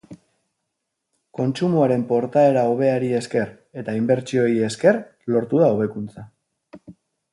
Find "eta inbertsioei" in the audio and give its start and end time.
3.83-4.57